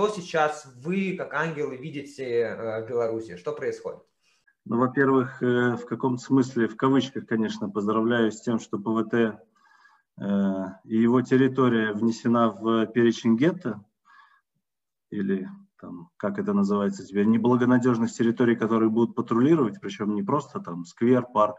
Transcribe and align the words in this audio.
Что 0.00 0.08
сейчас 0.08 0.66
вы, 0.82 1.14
как 1.14 1.34
ангелы, 1.34 1.76
видите 1.76 2.56
в 2.56 2.88
Беларуси? 2.88 3.36
Что 3.36 3.52
происходит? 3.52 4.00
Ну, 4.64 4.78
во-первых, 4.78 5.42
в 5.42 5.84
каком-то 5.84 6.22
смысле, 6.22 6.68
в 6.68 6.76
кавычках, 6.78 7.26
конечно, 7.26 7.68
поздравляю 7.68 8.32
с 8.32 8.40
тем, 8.40 8.58
что 8.58 8.78
ПВТ 8.78 9.38
и 10.86 10.96
его 10.96 11.20
территория 11.20 11.92
внесена 11.92 12.48
в 12.48 12.86
перечень 12.86 13.36
гетто, 13.36 13.84
или 15.10 15.46
там, 15.78 16.08
как 16.16 16.38
это 16.38 16.54
называется 16.54 17.04
теперь, 17.04 17.26
неблагонадежных 17.26 18.10
территорий, 18.10 18.56
которые 18.56 18.88
будут 18.88 19.14
патрулировать, 19.14 19.82
причем 19.82 20.14
не 20.14 20.22
просто 20.22 20.60
там 20.60 20.86
сквер, 20.86 21.26
парк 21.26 21.58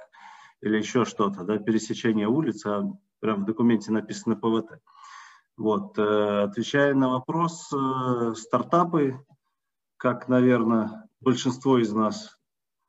или 0.61 0.77
еще 0.77 1.05
что-то, 1.05 1.43
да, 1.43 1.59
пересечение 1.59 2.27
улиц, 2.27 2.65
а 2.65 2.91
прям 3.19 3.43
в 3.43 3.45
документе 3.45 3.91
написано 3.91 4.35
ПВТ. 4.35 4.81
Вот, 5.61 5.95
э, 5.99 6.43
отвечая 6.43 6.95
на 6.95 7.09
вопрос, 7.09 7.71
э, 7.71 8.33
стартапы, 8.35 9.23
как, 9.95 10.27
наверное, 10.27 11.07
большинство 11.19 11.77
из 11.77 11.93
нас 11.93 12.39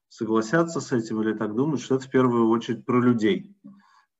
согласятся 0.09 0.81
с 0.81 0.91
этим 0.91 1.21
или 1.21 1.35
так 1.35 1.55
думают, 1.55 1.83
что 1.83 1.97
это 1.97 2.07
в 2.07 2.11
первую 2.11 2.49
очередь 2.49 2.87
про 2.87 2.99
людей. 2.99 3.55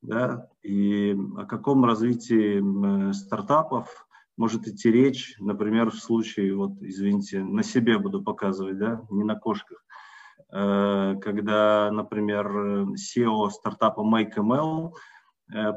Да? 0.03 0.51
И 0.63 1.17
о 1.39 1.47
каком 1.47 1.87
развитии 1.87 2.61
э, 2.61 3.15
стартапов 3.15 4.07
может 4.37 4.69
идти 4.69 4.93
речь, 4.93 5.35
например, 5.39 5.91
в 5.91 5.97
случае, 5.97 6.55
вот, 6.55 6.73
извините, 6.83 7.43
на 7.43 7.63
себе 7.63 7.97
буду 7.97 8.23
показывать, 8.23 8.77
да, 8.77 9.03
не 9.09 9.25
на 9.25 9.35
кошках, 9.35 9.83
когда, 10.49 11.91
например, 11.91 12.47
SEO 12.97 13.49
стартапа 13.49 14.01
MakeML, 14.01 14.93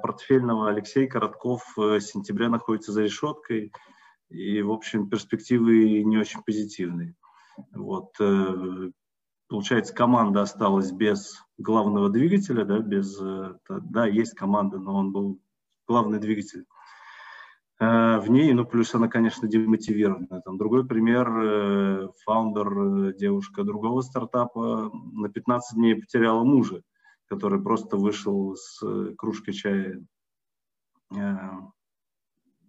портфельного 0.02 0.70
Алексей 0.70 1.08
Коротков 1.08 1.62
э, 1.78 2.00
с 2.00 2.08
сентября 2.08 2.50
находится 2.50 2.92
за 2.92 3.04
решеткой, 3.04 3.72
и, 4.30 4.62
в 4.62 4.72
общем, 4.72 5.10
перспективы 5.10 6.04
не 6.04 6.18
очень 6.18 6.42
позитивные. 6.44 7.16
Вот, 7.72 8.18
получается, 9.48 9.94
команда 9.94 10.42
осталась 10.42 10.92
без 10.92 11.42
главного 11.58 12.10
двигателя, 12.10 12.66
да, 12.66 12.80
без, 12.80 13.18
да, 13.70 14.08
есть 14.08 14.34
команда, 14.34 14.78
но 14.78 14.96
он 14.96 15.12
был 15.14 15.40
главный 15.88 16.20
двигатель 16.20 16.66
Э, 17.80 18.20
в 18.20 18.30
ней, 18.30 18.54
ну, 18.54 18.66
плюс 18.66 18.96
она, 18.96 19.08
конечно, 19.08 19.48
демотивирована. 19.48 20.42
Там 20.42 20.58
другой 20.58 20.88
пример, 20.88 21.28
э, 21.30 22.08
фаундер, 22.24 23.10
э, 23.10 23.14
девушка 23.14 23.64
другого 23.64 24.02
стартапа 24.02 24.92
на 25.12 25.30
15 25.30 25.76
дней 25.76 25.96
потеряла 25.96 26.44
мужа, 26.44 26.82
который 27.28 27.62
просто 27.62 27.98
вышел 27.98 28.56
с 28.56 28.82
кружкой 29.18 29.54
чая 29.54 30.06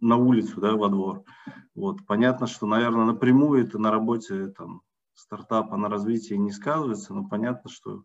на 0.01 0.17
улицу, 0.17 0.61
да, 0.61 0.75
во 0.75 0.89
двор. 0.89 1.25
Вот. 1.75 2.07
Понятно, 2.07 2.47
что, 2.47 2.67
наверное, 2.67 3.07
напрямую 3.07 3.65
это 3.67 3.79
на 3.79 3.91
работе 3.91 4.49
там, 4.49 4.83
стартапа, 5.15 5.77
на 5.77 5.89
развитии 5.89 6.35
не 6.35 6.53
сказывается, 6.53 7.15
но 7.15 7.27
понятно, 7.27 7.71
что 7.71 8.03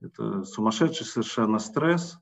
это 0.00 0.44
сумасшедший 0.44 1.06
совершенно 1.06 1.58
стресс, 1.58 2.18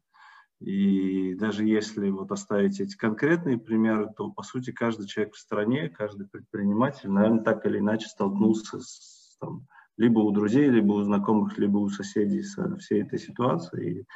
и 0.61 1.35
даже 1.35 1.65
если 1.65 2.09
вот 2.09 2.33
оставить 2.33 2.81
эти 2.81 2.97
конкретные 2.97 3.59
примеры, 3.59 4.09
то, 4.17 4.31
по 4.31 4.42
сути, 4.42 4.70
каждый 4.73 5.07
человек 5.07 5.35
в 5.35 5.39
стране, 5.39 5.91
каждый 5.91 6.27
предприниматель, 6.27 7.11
наверное, 7.11 7.42
так 7.42 7.67
или 7.67 7.79
иначе 7.79 8.07
столкнулся 8.09 8.81
с, 8.81 9.37
там, 9.41 9.67
либо 9.97 10.20
у 10.20 10.31
друзей, 10.31 10.69
либо 10.69 10.92
у 10.92 11.03
знакомых, 11.03 11.59
либо 11.59 11.78
у 11.78 11.89
соседей 11.89 12.42
со 12.42 12.77
всей 12.77 13.03
этой 13.03 13.19
ситуацией. 13.19 14.06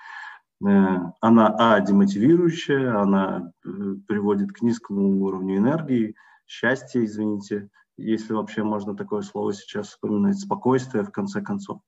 Э, 0.67 0.97
она, 1.20 1.55
а, 1.59 1.81
демотивирующая, 1.81 3.01
она 3.01 3.53
э, 3.65 3.69
приводит 4.07 4.53
к 4.53 4.62
низкому 4.62 5.23
уровню 5.23 5.59
энергии, 5.59 6.17
счастья, 6.47 7.05
извините, 7.05 7.69
если 7.97 8.33
вообще 8.33 8.62
можно 8.62 8.97
такое 8.97 9.23
слово 9.23 9.53
сейчас 9.55 9.89
вспоминать, 9.89 10.39
спокойствие, 10.39 11.05
в 11.05 11.12
конце 11.12 11.43
концов. 11.43 11.81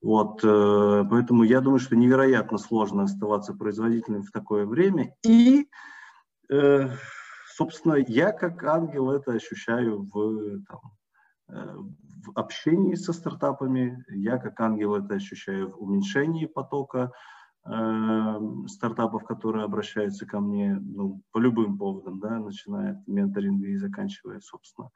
Вот, 0.00 0.40
э, 0.44 1.04
поэтому 1.10 1.42
я 1.42 1.60
думаю, 1.60 1.80
что 1.80 1.96
невероятно 1.96 2.58
сложно 2.58 3.04
оставаться 3.04 3.54
производительным 3.54 4.22
в 4.22 4.30
такое 4.30 4.66
время. 4.66 5.14
И, 5.24 5.68
собственно, 7.54 7.94
я 7.94 8.32
как 8.32 8.64
ангел 8.64 9.10
это 9.10 9.32
ощущаю 9.32 10.08
в, 10.12 10.64
там, 10.64 10.80
в 11.50 12.32
общении 12.34 12.94
со 12.94 13.12
стартапами, 13.12 14.04
я 14.08 14.38
как 14.38 14.60
ангел 14.60 14.94
это 14.94 15.14
ощущаю 15.14 15.72
в 15.72 15.82
уменьшении 15.82 16.46
потока 16.46 17.12
стартапов, 18.66 19.24
которые 19.24 19.64
обращаются 19.64 20.24
ко 20.26 20.40
мне 20.40 20.78
ну, 20.80 21.22
по 21.30 21.38
любым 21.38 21.76
поводам, 21.76 22.18
да, 22.18 22.38
начиная 22.38 22.92
от 22.92 23.06
менторинга 23.06 23.66
и 23.66 23.76
заканчивая, 23.76 24.40
собственно, 24.40 24.88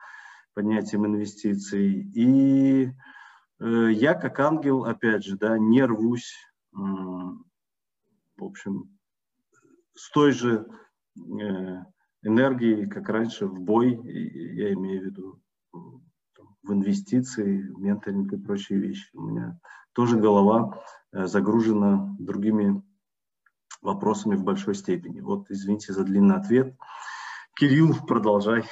поднятием 0.54 1.04
инвестиций. 1.04 2.10
И 2.14 2.90
Э, 3.60 3.90
я 3.92 4.14
как 4.14 4.40
ангел, 4.40 4.84
опять 4.84 5.24
же, 5.24 5.36
да, 5.36 5.58
не 5.58 5.84
рвусь, 5.84 6.34
в 6.72 7.44
общем, 8.38 8.98
с 9.94 10.10
той 10.10 10.32
же 10.32 10.66
э, 11.16 11.20
энергией, 12.22 12.86
как 12.88 13.08
раньше, 13.08 13.46
в 13.46 13.60
бой, 13.60 13.94
я 14.04 14.72
имею 14.72 15.02
в 15.02 15.04
виду 15.04 15.40
в 16.64 16.72
инвестиции, 16.72 17.62
в 17.68 17.78
менторинг 17.78 18.32
и 18.32 18.36
прочие 18.36 18.78
вещи. 18.78 19.08
У 19.14 19.22
меня 19.22 19.60
тоже 19.92 20.16
голова 20.16 20.82
э, 21.12 21.26
загружена 21.26 22.16
другими 22.18 22.82
вопросами 23.82 24.34
в 24.34 24.42
большой 24.42 24.74
степени. 24.74 25.20
Вот, 25.20 25.50
извините 25.50 25.92
за 25.92 26.04
длинный 26.04 26.36
ответ. 26.36 26.74
Кирилл, 27.54 27.94
продолжай. 28.06 28.64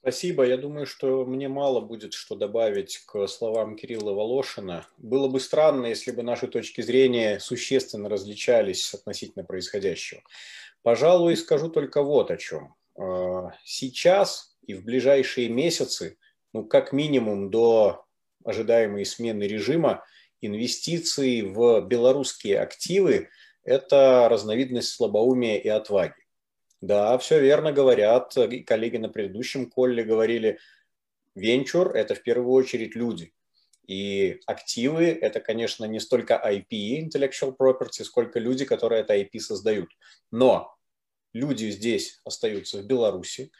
Спасибо. 0.00 0.46
Я 0.46 0.56
думаю, 0.56 0.86
что 0.86 1.24
мне 1.26 1.48
мало 1.48 1.80
будет 1.80 2.14
что 2.14 2.34
добавить 2.34 2.98
к 3.06 3.26
словам 3.26 3.76
Кирилла 3.76 4.12
Волошина. 4.12 4.86
Было 4.96 5.28
бы 5.28 5.40
странно, 5.40 5.86
если 5.86 6.10
бы 6.10 6.22
наши 6.22 6.48
точки 6.48 6.80
зрения 6.80 7.38
существенно 7.38 8.08
различались 8.08 8.94
относительно 8.94 9.44
происходящего. 9.44 10.22
Пожалуй, 10.82 11.36
скажу 11.36 11.68
только 11.68 12.02
вот 12.02 12.30
о 12.30 12.38
чем. 12.38 12.74
А, 12.98 13.52
сейчас 13.62 14.49
и 14.70 14.74
в 14.74 14.84
ближайшие 14.84 15.48
месяцы, 15.48 16.16
ну, 16.52 16.64
как 16.64 16.92
минимум 16.92 17.50
до 17.50 18.04
ожидаемой 18.44 19.04
смены 19.04 19.44
режима, 19.44 20.04
инвестиции 20.40 21.42
в 21.42 21.80
белорусские 21.82 22.60
активы– 22.60 23.28
это 23.64 24.28
разновидность 24.30 24.90
слабоумия 24.90 25.58
и 25.58 25.68
отваги. 25.68 26.14
Да, 26.80 27.18
все 27.18 27.40
верно 27.40 27.72
говорят. 27.72 28.34
Коллеги 28.66 28.96
на 28.96 29.08
предыдущем 29.08 29.68
колле 29.68 30.04
говорили, 30.04 30.58
венчур– 31.34 31.88
это 31.94 32.14
в 32.14 32.22
первую 32.22 32.52
очередь 32.52 32.94
люди. 32.94 33.32
И 33.86 34.40
активы– 34.46 35.06
это, 35.20 35.40
конечно, 35.40 35.84
не 35.84 35.98
столько 35.98 36.34
IP, 36.34 37.08
intellectual 37.08 37.56
property, 37.56 38.04
сколько 38.04 38.38
люди, 38.38 38.64
которые 38.64 39.02
это 39.02 39.16
IP 39.16 39.40
создают. 39.40 39.90
Но 40.30 40.76
люди 41.32 41.70
здесь 41.70 42.20
остаются 42.24 42.78
в 42.78 42.86
Беларуси, 42.86 43.50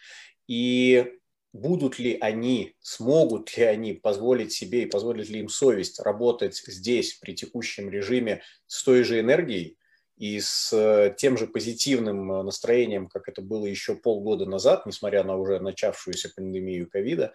и 0.51 1.07
будут 1.53 2.01
ли 2.01 2.19
они, 2.21 2.75
смогут 2.81 3.57
ли 3.57 3.63
они 3.63 3.93
позволить 3.93 4.53
себе 4.53 4.83
и 4.83 4.87
позволит 4.87 5.29
ли 5.29 5.39
им 5.39 5.49
совесть 5.49 6.01
работать 6.01 6.57
здесь 6.67 7.15
при 7.15 7.35
текущем 7.35 7.89
режиме 7.89 8.43
с 8.67 8.83
той 8.83 9.05
же 9.05 9.21
энергией, 9.21 9.79
и 10.17 10.41
с 10.41 10.73
э, 10.73 11.15
тем 11.17 11.39
же 11.39 11.47
позитивным 11.47 12.33
э, 12.33 12.43
настроением, 12.43 13.07
как 13.07 13.29
это 13.29 13.43
было 13.43 13.65
еще 13.65 13.95
полгода 13.95 14.45
назад, 14.45 14.87
несмотря 14.87 15.23
на 15.23 15.37
уже 15.37 15.61
начавшуюся 15.61 16.33
пандемию 16.35 16.91
ковида, 16.91 17.33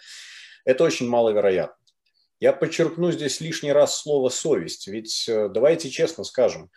это 0.66 0.84
очень 0.84 1.08
маловероятно. 1.08 1.84
Я 2.42 2.52
подчеркну 2.52 3.14
здесь 3.14 3.40
лишний 3.40 3.72
раз 3.72 3.98
слово 3.98 4.28
«совесть», 4.28 4.88
ведь 4.88 5.26
э, 5.30 5.48
давайте 5.48 5.90
честно 5.90 6.26
скажем, 6.26 6.70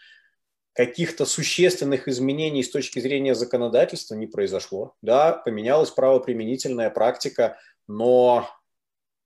каких-то 0.79 1.27
существенных 1.27 2.07
изменений 2.07 2.63
с 2.63 2.71
точки 2.71 3.01
зрения 3.01 3.35
законодательства 3.35 4.15
не 4.15 4.29
произошло. 4.29 4.95
Да, 5.03 5.33
поменялась 5.33 5.91
правоприменительная 5.91 6.89
практика, 6.89 7.59
но 7.89 8.49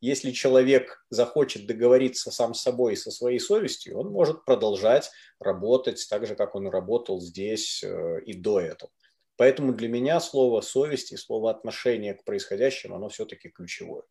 если 0.01 0.31
человек 0.31 1.05
захочет 1.11 1.67
договориться 1.67 2.31
сам 2.31 2.55
с 2.55 2.63
собой 2.63 2.95
и 2.95 2.97
со 2.97 3.11
своей 3.11 3.39
совестью, 3.39 3.99
он 3.99 4.09
может 4.09 4.47
продолжать 4.47 5.11
работать 5.39 6.07
так 6.09 6.27
же, 6.27 6.37
как 6.37 6.55
он 6.55 6.69
работал 6.69 7.21
здесь 7.21 7.85
э, 7.85 8.23
и 8.25 8.33
до 8.33 8.59
этого. 8.59 8.91
Поэтому 9.37 9.75
для 9.75 9.89
меня 9.91 10.21
слово 10.21 10.63
совесть 10.63 11.13
и 11.13 11.19
слово 11.19 11.51
отношение 11.51 12.15
к 12.15 12.25
происходящему, 12.25 12.97
оно 12.97 13.11
все-таки 13.11 13.51
ключевое. 13.51 14.05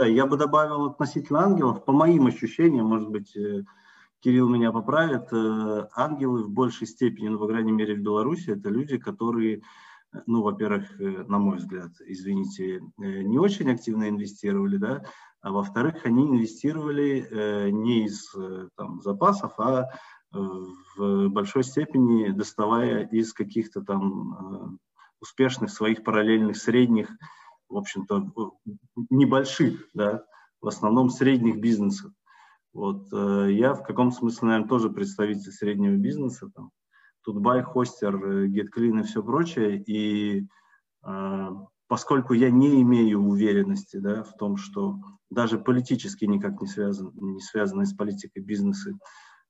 Я 0.00 0.26
бы 0.26 0.36
добавил 0.36 0.86
относительно 0.86 1.44
ангелов, 1.44 1.84
по 1.84 1.92
моим 1.92 2.26
ощущениям, 2.26 2.86
может 2.86 3.10
быть, 3.10 3.36
э, 3.36 3.62
Кирилл 4.24 4.48
меня 4.48 4.72
поправит, 4.72 5.30
э, 5.32 5.86
ангелы 5.94 6.44
в 6.44 6.50
большей 6.50 6.86
степени, 6.86 7.28
ну, 7.28 7.38
по 7.38 7.46
крайней 7.46 7.72
мере, 7.72 7.94
в 7.94 8.00
Беларуси, 8.00 8.50
это 8.50 8.70
люди, 8.70 8.96
которые 8.96 9.60
ну, 10.26 10.42
во-первых, 10.42 10.98
э, 11.00 11.24
на 11.28 11.38
мой 11.38 11.58
взгляд, 11.58 11.90
извините, 12.00 12.76
э, 12.98 13.22
не 13.22 13.38
очень 13.38 13.70
активно 13.70 14.08
инвестировали, 14.08 14.76
да, 14.76 15.04
а 15.42 15.50
во-вторых, 15.50 16.06
они 16.06 16.22
инвестировали 16.24 17.26
э, 17.30 17.70
не 17.70 18.06
из 18.06 18.34
там, 18.76 19.02
запасов, 19.02 19.52
а 19.58 19.90
в 20.32 21.28
большой 21.28 21.62
степени 21.62 22.30
доставая 22.30 23.06
из 23.06 23.32
каких-то 23.32 23.82
там 23.82 24.80
успешных 25.20 25.70
своих 25.70 26.02
параллельных 26.02 26.56
средних 26.56 27.08
в 27.68 27.76
общем-то, 27.76 28.32
небольших, 29.10 29.88
да, 29.94 30.24
в 30.60 30.66
основном 30.66 31.10
средних 31.10 31.60
бизнесов. 31.60 32.10
Вот 32.74 33.06
э, 33.12 33.52
я 33.52 33.72
в 33.74 33.84
каком 33.84 34.10
смысле, 34.10 34.48
наверное, 34.48 34.68
тоже 34.68 34.90
представитель 34.90 35.52
среднего 35.52 35.94
бизнеса, 35.94 36.50
там, 36.54 36.72
Тутбай, 37.22 37.62
Хостер, 37.62 38.16
GetClean 38.16 39.00
и 39.00 39.02
все 39.04 39.22
прочее, 39.22 39.80
и 39.80 40.46
э, 41.06 41.48
поскольку 41.86 42.34
я 42.34 42.50
не 42.50 42.82
имею 42.82 43.22
уверенности 43.22 43.98
да, 43.98 44.24
в 44.24 44.34
том, 44.36 44.56
что 44.56 44.98
даже 45.30 45.58
политически 45.58 46.24
никак 46.24 46.60
не, 46.60 46.66
связан, 46.66 47.12
не 47.14 47.40
связанные 47.40 47.86
с 47.86 47.94
политикой 47.94 48.40
бизнесы 48.40 48.98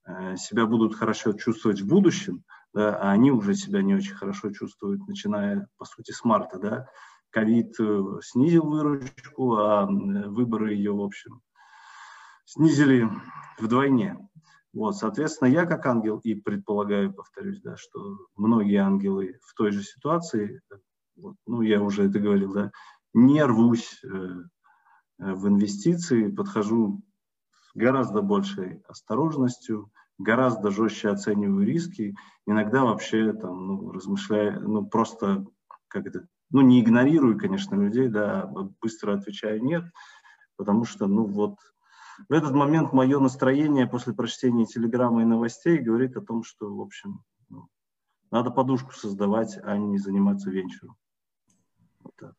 э, 0.07 0.37
себя 0.37 0.67
будут 0.67 0.95
хорошо 0.95 1.33
чувствовать 1.33 1.81
в 1.81 1.89
будущем, 1.89 2.45
да, 2.75 2.95
а 2.95 3.11
они 3.11 3.33
уже 3.33 3.55
себя 3.55 3.81
не 3.81 3.95
очень 3.95 4.15
хорошо 4.15 4.51
чувствуют, 4.51 5.07
начиная, 5.09 5.67
по 5.79 5.87
сути, 5.87 6.13
с 6.13 6.25
марта. 6.25 6.59
Да. 6.59 6.89
Ковид 7.31 7.75
э, 7.81 8.03
снизил 8.23 8.67
выручку, 8.67 9.57
а 9.57 9.87
выборы 9.87 10.75
ее, 10.75 10.93
в 10.93 11.01
общем, 11.01 11.41
снизили 12.45 13.09
вдвойне. 13.59 14.19
Вот, 14.73 14.97
соответственно, 14.97 15.49
я 15.49 15.67
как 15.67 15.87
ангел, 15.87 16.19
и 16.19 16.35
предполагаю, 16.35 17.13
повторюсь, 17.13 17.61
да, 17.63 17.77
что 17.77 18.19
многие 18.37 18.79
ангелы 18.79 19.39
в 19.43 19.55
той 19.55 19.71
же 19.71 19.85
ситуации, 19.85 20.61
вот, 21.17 21.37
ну, 21.47 21.63
я 21.63 21.81
уже 21.81 22.09
это 22.09 22.19
говорил, 22.19 22.53
да, 22.53 22.73
не 23.13 23.43
рвусь 23.45 24.01
э, 24.03 24.09
в 25.19 25.49
инвестиции, 25.49 26.29
подхожу 26.29 27.03
с 27.53 27.71
гораздо 27.77 28.21
большей 28.21 28.83
осторожностью, 28.89 29.93
гораздо 30.19 30.71
жестче 30.71 31.11
оцениваю 31.11 31.65
риски, 31.65 32.17
иногда 32.47 32.85
вообще 32.85 33.33
там, 33.33 33.67
ну, 33.67 33.93
размышляю, 33.93 34.69
ну, 34.69 34.85
просто 34.85 35.47
как 35.87 36.07
это, 36.07 36.27
ну, 36.51 36.63
не 36.63 36.81
игнорирую, 36.81 37.39
конечно, 37.39 37.77
людей, 37.77 38.09
да, 38.09 38.43
а 38.43 38.69
быстро 38.81 39.15
отвечаю 39.15 39.63
нет, 39.63 39.85
потому 40.57 40.85
что, 40.85 41.07
ну, 41.07 41.27
вот 41.27 41.59
в 42.29 42.33
этот 42.33 42.53
момент 42.53 42.93
мое 42.93 43.19
настроение 43.19 43.87
после 43.87 44.13
прочтения 44.13 44.67
телеграммы 44.67 45.23
и 45.23 45.27
новостей 45.27 45.79
говорит 45.79 46.17
о 46.17 46.21
том, 46.23 46.43
что, 46.45 46.75
в 46.75 46.81
общем, 46.81 47.23
ну, 47.49 47.69
надо 48.31 48.51
подушку 48.51 48.93
создавать, 48.93 49.59
а 49.63 49.77
не 49.77 49.99
заниматься 49.99 50.51
венчуром. 50.51 50.97
Вот 52.01 52.15
так. 52.17 52.35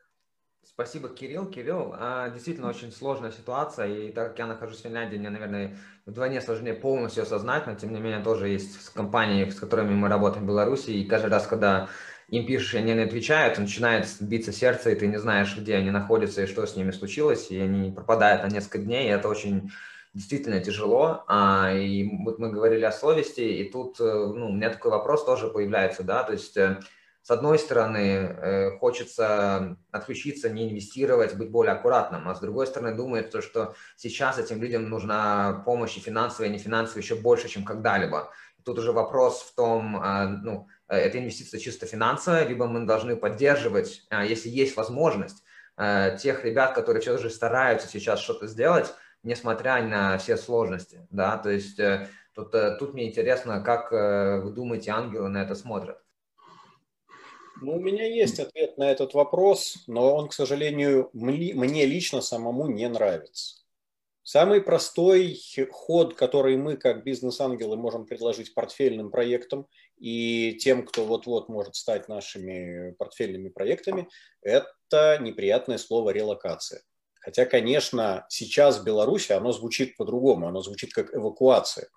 Спасибо, 0.64 1.10
Кирилл. 1.10 1.46
Кирилл, 1.46 1.94
а, 1.98 2.30
действительно 2.30 2.68
очень 2.68 2.92
сложная 2.92 3.32
ситуация, 3.32 3.88
и 3.88 4.12
так 4.12 4.30
как 4.30 4.40
я 4.40 4.48
нахожусь 4.48 4.80
в 4.80 4.84
Финляндии, 4.84 5.18
мне, 5.18 5.30
наверное, 5.30 5.78
вдвойне 6.06 6.42
сложнее 6.42 6.74
полностью 6.74 7.24
осознать, 7.24 7.66
но 7.68 7.76
тем 7.76 7.94
не 7.94 8.02
менее 8.02 8.22
тоже 8.22 8.50
есть 8.50 8.90
компании, 8.94 9.50
с 9.50 9.60
которыми 9.60 9.94
мы 9.94 10.10
работаем 10.10 10.44
в 10.44 10.48
Беларуси, 10.48 10.90
и 10.90 11.06
каждый 11.06 11.30
раз, 11.30 11.48
когда 11.48 11.88
им 12.30 12.46
пишешь, 12.46 12.74
и 12.74 12.78
они 12.78 12.94
не 12.94 13.02
отвечают, 13.02 13.58
начинает 13.58 14.08
биться 14.20 14.52
сердце, 14.52 14.92
и 14.92 14.96
ты 14.96 15.08
не 15.08 15.18
знаешь, 15.18 15.56
где 15.58 15.76
они 15.76 15.92
находятся 15.92 16.44
и 16.44 16.48
что 16.48 16.66
с 16.66 16.76
ними 16.76 16.92
случилось, 16.92 17.52
и 17.52 17.60
они 17.60 17.92
пропадают 17.92 18.44
на 18.44 18.48
несколько 18.48 18.80
дней, 18.80 19.08
и 19.08 19.12
это 19.12 19.30
очень 19.30 19.72
действительно 20.14 20.60
тяжело. 20.62 21.24
А, 21.28 21.72
и 21.72 22.10
вот 22.24 22.40
мы 22.40 22.50
говорили 22.52 22.86
о 22.86 22.92
совести, 22.92 23.42
и 23.42 23.70
тут 23.70 24.00
э, 24.00 24.04
ну, 24.04 24.48
у 24.48 24.54
меня 24.54 24.70
такой 24.70 24.92
вопрос 24.92 25.26
тоже 25.26 25.50
появляется, 25.50 26.04
да, 26.04 26.24
то 26.24 26.34
есть 26.34 26.56
э, 26.58 26.80
с 27.26 27.32
одной 27.32 27.58
стороны, 27.58 27.98
э, 27.98 28.78
хочется 28.78 29.78
отключиться, 29.90 30.48
не 30.50 30.70
инвестировать, 30.70 31.36
быть 31.36 31.50
более 31.50 31.74
аккуратным, 31.74 32.30
а 32.30 32.36
с 32.36 32.40
другой 32.40 32.68
стороны, 32.68 32.96
думает, 32.96 33.32
то, 33.32 33.42
что 33.42 33.74
сейчас 33.98 34.38
этим 34.38 34.62
людям 34.62 34.90
нужна 34.90 35.64
помощь 35.66 35.98
и 35.98 36.00
финансовая, 36.00 36.50
и 36.50 36.52
не 36.52 36.60
финансовая 36.60 37.02
еще 37.02 37.16
больше, 37.16 37.50
чем 37.50 37.66
когда-либо. 37.66 38.32
Тут 38.64 38.78
уже 38.78 38.92
вопрос 38.92 39.42
в 39.42 39.56
том, 39.56 39.98
а, 39.98 40.28
ну, 40.28 40.68
это 40.94 41.20
инвестиция 41.20 41.60
чисто 41.60 41.86
финансовая, 41.86 42.46
либо 42.46 42.68
мы 42.68 42.86
должны 42.86 43.16
поддерживать, 43.16 44.04
а, 44.10 44.26
если 44.26 44.50
есть 44.50 44.76
возможность, 44.78 45.44
э, 45.78 46.18
тех 46.22 46.46
ребят, 46.46 46.74
которые 46.74 47.02
все 47.02 47.18
же 47.18 47.30
стараются 47.30 47.88
сейчас 47.88 48.20
что-то 48.20 48.48
сделать, 48.48 48.94
несмотря 49.24 49.82
на 49.84 50.18
все 50.18 50.38
сложности, 50.38 51.08
да, 51.10 51.38
то 51.38 51.50
есть 51.50 51.80
э, 51.80 52.08
тут, 52.34 52.52
тут 52.52 52.94
мне 52.94 53.10
интересно, 53.10 53.62
как 53.62 53.92
вы 53.92 54.52
думаете, 54.52 54.92
ангелы 54.92 55.30
на 55.30 55.42
это 55.42 55.56
смотрят? 55.56 55.98
Ну, 57.62 57.78
у 57.78 57.80
меня 57.80 58.06
есть 58.06 58.40
ответ 58.40 58.78
на 58.78 58.92
этот 58.92 59.14
вопрос, 59.14 59.84
но 59.88 60.16
он, 60.16 60.28
к 60.28 60.34
сожалению, 60.34 61.10
мне 61.14 61.86
лично 61.86 62.22
самому 62.22 62.68
не 62.68 62.88
нравится. 62.88 63.65
Самый 64.28 64.60
простой 64.60 65.40
ход, 65.70 66.16
который 66.16 66.58
мы, 66.58 66.78
как 66.78 67.04
бизнес-ангелы, 67.04 67.78
можем 67.78 68.08
предложить 68.08 68.56
портфельным 68.56 69.12
проектам 69.12 69.68
и 69.98 70.58
тем, 70.60 70.84
кто 70.84 71.06
вот-вот 71.06 71.48
может 71.48 71.76
стать 71.76 72.10
нашими 72.10 72.94
портфельными 72.94 73.50
проектами, 73.50 74.10
это 74.42 75.20
неприятное 75.22 75.78
слово 75.78 76.10
«релокация». 76.10 76.82
Хотя, 77.22 77.46
конечно, 77.46 78.26
сейчас 78.30 78.80
в 78.80 78.84
Беларуси 78.84 79.32
оно 79.32 79.52
звучит 79.52 79.96
по-другому, 79.96 80.48
оно 80.48 80.62
звучит 80.62 80.92
как 80.92 81.14
эвакуация. 81.14 81.90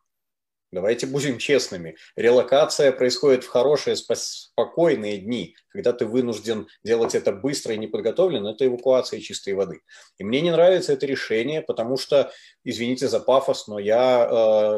Давайте 0.71 1.07
будем 1.07 1.39
честными. 1.39 1.97
Релокация 2.15 2.93
происходит 2.93 3.43
в 3.43 3.49
хорошие, 3.49 3.97
спокойные 3.97 5.17
дни, 5.17 5.57
когда 5.71 5.95
ты 5.95 6.05
вынужден 6.05 6.69
делать 6.85 7.15
это 7.15 7.33
быстро 7.33 7.75
и 7.75 7.79
неподготовленно. 7.79 8.49
Это 8.49 8.67
эвакуация 8.67 9.21
чистой 9.21 9.55
воды. 9.55 9.81
И 10.19 10.25
мне 10.25 10.43
не 10.43 10.51
нравится 10.51 10.93
это 10.93 11.07
решение, 11.07 11.63
потому 11.63 11.97
что, 11.97 12.31
извините 12.65 13.09
за 13.09 13.21
пафос, 13.21 13.67
но 13.67 13.79
я 13.79 14.29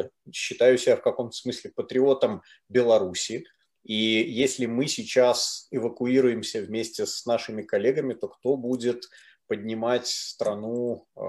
э, 0.05 0.09
считаю 0.33 0.79
себя 0.79 0.97
в 0.97 1.03
каком-то 1.03 1.37
смысле 1.37 1.73
патриотом 1.75 2.43
Беларуси. 2.69 3.45
И 3.83 3.95
если 3.95 4.67
мы 4.67 4.87
сейчас 4.87 5.67
эвакуируемся 5.73 6.61
вместе 6.61 7.05
с 7.05 7.27
нашими 7.27 7.63
коллегами, 7.63 8.15
то 8.15 8.29
кто 8.29 8.57
будет 8.57 9.09
поднимать 9.49 10.07
страну 10.07 11.09
э, 11.17 11.21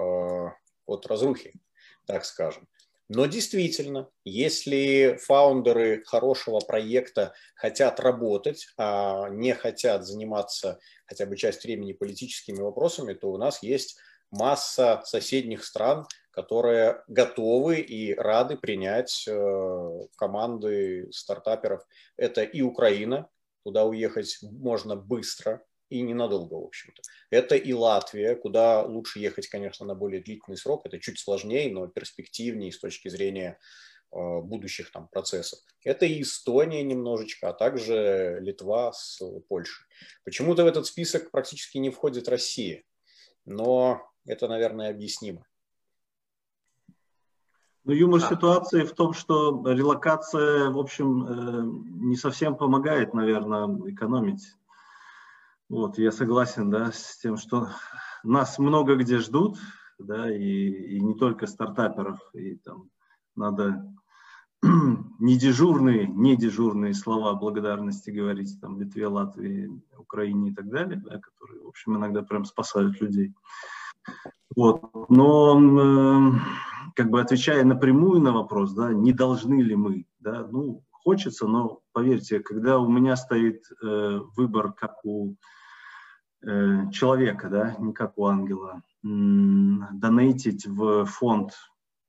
от 0.86 1.06
разрухи, 1.08 1.54
так 2.06 2.24
скажем? 2.24 2.68
Но 3.08 3.26
действительно, 3.26 4.08
если 4.24 5.18
фаундеры 5.20 6.02
хорошего 6.04 6.60
проекта 6.60 7.34
хотят 7.54 8.00
работать, 8.00 8.68
а 8.78 9.28
не 9.28 9.54
хотят 9.54 10.06
заниматься 10.06 10.78
хотя 11.06 11.26
бы 11.26 11.36
часть 11.36 11.64
времени 11.64 11.92
политическими 11.92 12.60
вопросами, 12.60 13.12
то 13.12 13.30
у 13.30 13.36
нас 13.36 13.62
есть 13.62 13.98
масса 14.30 15.02
соседних 15.04 15.64
стран, 15.64 16.06
которые 16.30 17.02
готовы 17.06 17.80
и 17.80 18.14
рады 18.14 18.56
принять 18.56 19.26
э, 19.28 20.00
команды 20.16 21.08
стартаперов. 21.12 21.86
Это 22.16 22.42
и 22.42 22.62
Украина, 22.62 23.28
туда 23.62 23.84
уехать 23.84 24.38
можно 24.42 24.96
быстро, 24.96 25.62
и 25.92 26.00
ненадолго, 26.00 26.54
в 26.54 26.64
общем-то. 26.64 27.02
Это 27.30 27.54
и 27.54 27.72
Латвия, 27.74 28.34
куда 28.34 28.82
лучше 28.82 29.18
ехать, 29.18 29.48
конечно, 29.48 29.84
на 29.84 29.94
более 29.94 30.22
длительный 30.22 30.56
срок. 30.56 30.86
Это 30.86 30.98
чуть 30.98 31.18
сложнее, 31.18 31.70
но 31.70 31.86
перспективнее 31.86 32.72
с 32.72 32.78
точки 32.78 33.08
зрения 33.08 33.58
э, 34.10 34.40
будущих 34.40 34.90
там 34.90 35.08
процессов. 35.08 35.58
Это 35.84 36.06
и 36.06 36.22
Эстония 36.22 36.82
немножечко, 36.82 37.50
а 37.50 37.52
также 37.52 38.38
Литва 38.40 38.92
с 38.94 39.20
Польшей. 39.48 39.84
Почему-то 40.24 40.64
в 40.64 40.66
этот 40.66 40.86
список 40.86 41.30
практически 41.30 41.76
не 41.76 41.90
входит 41.90 42.28
Россия, 42.28 42.84
но 43.44 44.00
это, 44.24 44.48
наверное, 44.48 44.88
объяснимо. 44.88 45.44
Ну, 47.84 47.92
юмор 47.92 48.20
ситуации 48.20 48.84
в 48.84 48.92
том, 48.92 49.12
что 49.12 49.62
релокация, 49.66 50.70
в 50.70 50.78
общем, 50.78 51.26
э, 51.26 52.06
не 52.06 52.16
совсем 52.16 52.56
помогает, 52.56 53.12
наверное, 53.12 53.66
экономить 53.90 54.54
вот, 55.72 55.96
я 55.96 56.12
согласен, 56.12 56.70
да, 56.70 56.92
с 56.92 57.16
тем, 57.16 57.38
что 57.38 57.70
нас 58.22 58.58
много 58.58 58.94
где 58.94 59.18
ждут, 59.18 59.58
да, 59.98 60.30
и, 60.30 60.68
и 60.68 61.00
не 61.00 61.14
только 61.14 61.46
стартаперов, 61.46 62.20
и 62.34 62.56
там 62.56 62.90
надо 63.36 63.82
не 64.62 65.38
дежурные, 65.38 66.06
не 66.08 66.36
дежурные 66.36 66.92
слова 66.92 67.32
благодарности 67.32 68.10
говорить 68.10 68.60
там 68.60 68.78
Литве, 68.78 69.06
Латвии, 69.06 69.70
Украине 69.96 70.50
и 70.50 70.54
так 70.54 70.68
далее, 70.68 71.02
да, 71.06 71.18
которые, 71.18 71.62
в 71.62 71.68
общем, 71.68 71.96
иногда 71.96 72.22
прям 72.22 72.44
спасают 72.44 73.00
людей. 73.00 73.32
Вот. 74.54 74.82
Но 75.08 75.58
э, 75.58 76.32
как 76.94 77.08
бы 77.08 77.18
отвечая 77.18 77.64
напрямую 77.64 78.20
на 78.20 78.32
вопрос, 78.32 78.74
да, 78.74 78.92
не 78.92 79.14
должны 79.14 79.62
ли 79.62 79.74
мы, 79.74 80.04
да, 80.20 80.46
ну, 80.52 80.84
хочется, 80.90 81.46
но 81.46 81.80
поверьте, 81.92 82.40
когда 82.40 82.78
у 82.78 82.90
меня 82.90 83.16
стоит 83.16 83.62
э, 83.82 84.20
выбор, 84.36 84.74
как 84.74 85.02
у 85.04 85.36
Э, 86.44 86.90
человека, 86.90 87.48
да, 87.48 87.76
не 87.78 87.92
как 87.92 88.18
у 88.18 88.26
ангела, 88.26 88.82
донейтить 89.02 90.66
в 90.66 91.04
фонд, 91.04 91.52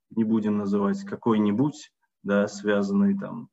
не 0.10 0.24
будем 0.24 0.58
называть 0.58 1.04
какой-нибудь, 1.04 1.92
да, 2.24 2.48
связанный 2.48 3.18
там 3.18 3.50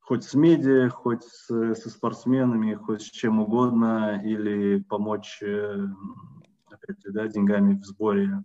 хоть 0.00 0.22
с 0.22 0.34
медиа, 0.34 0.88
хоть 0.88 1.24
с, 1.24 1.46
со 1.46 1.90
спортсменами, 1.90 2.74
хоть 2.74 3.02
с 3.02 3.10
чем 3.10 3.40
угодно, 3.40 4.22
или 4.22 4.80
помочь, 4.80 5.42
э, 5.42 5.86
опять 6.70 6.98
да, 7.06 7.26
деньгами 7.26 7.74
в 7.74 7.84
сборе, 7.84 8.44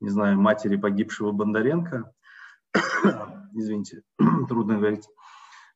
не 0.00 0.10
знаю, 0.10 0.38
матери 0.38 0.76
погибшего 0.76 1.32
Бондаренко, 1.32 2.12
извините, 3.54 4.02
трудно 4.48 4.76
говорить, 4.76 5.08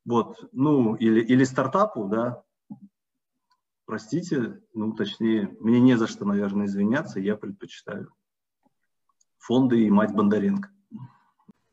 вот, 0.04 0.37
ну, 0.52 0.95
или, 0.97 1.21
или 1.21 1.45
стартапу, 1.45 2.09
да, 2.09 2.45
простите, 3.92 4.58
ну, 4.72 4.94
точнее, 4.94 5.54
мне 5.61 5.78
не 5.78 5.99
за 5.99 6.06
что, 6.06 6.25
наверное, 6.25 6.64
извиняться, 6.64 7.20
я 7.20 7.37
предпочитаю 7.37 8.11
фонды 9.37 9.82
и 9.82 9.90
мать 9.90 10.14
Бондаренко. 10.14 10.70